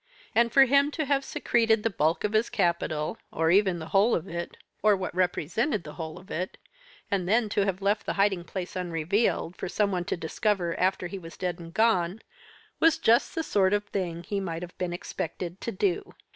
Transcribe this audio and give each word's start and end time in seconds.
And 0.33 0.51
for 0.51 0.65
him 0.65 0.89
to 0.93 1.05
have 1.05 1.23
secreted 1.23 1.83
the 1.83 1.91
bulk 1.91 2.23
of 2.23 2.33
his 2.33 2.49
capital, 2.49 3.19
or 3.31 3.51
even 3.51 3.77
the 3.77 3.89
whole 3.89 4.15
of 4.15 4.27
it, 4.27 4.57
or 4.81 4.97
what 4.97 5.13
represented 5.13 5.83
the 5.83 5.93
whole 5.93 6.17
of 6.17 6.31
it, 6.31 6.57
and 7.11 7.29
then 7.29 7.49
to 7.49 7.65
have 7.65 7.83
left 7.83 8.07
the 8.07 8.13
hiding 8.13 8.43
place 8.43 8.75
unrevealed, 8.75 9.55
for 9.57 9.69
some 9.69 9.91
one 9.91 10.05
to 10.05 10.17
discover 10.17 10.75
after 10.79 11.05
he 11.05 11.19
was 11.19 11.37
dead 11.37 11.59
and 11.59 11.75
gone, 11.75 12.23
was 12.79 12.97
just 12.97 13.35
the 13.35 13.43
sort 13.43 13.73
of 13.73 13.83
thing 13.83 14.23
he 14.23 14.39
might 14.39 14.63
have 14.63 14.75
been 14.79 14.91
expected 14.91 15.61
to 15.61 15.71
do. 15.71 16.15